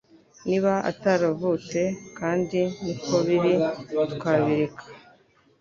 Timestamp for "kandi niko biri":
2.17-3.53